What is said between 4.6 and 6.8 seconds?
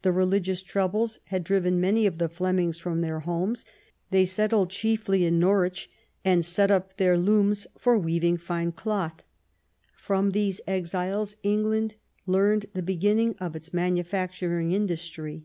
chiefly in Norwich, and set